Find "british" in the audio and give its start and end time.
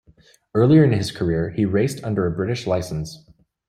2.35-2.65